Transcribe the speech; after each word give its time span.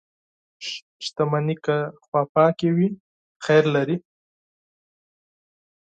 •شتمني 1.05 1.55
که 1.65 1.77
پاکه 2.33 2.69
وي، 2.75 2.89
خیر 3.45 3.63
لري. 3.75 3.97